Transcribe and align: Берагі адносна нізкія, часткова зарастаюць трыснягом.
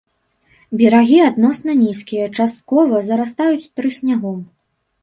Берагі 0.79 1.19
адносна 1.25 1.71
нізкія, 1.83 2.25
часткова 2.41 3.05
зарастаюць 3.11 3.71
трыснягом. 3.77 4.37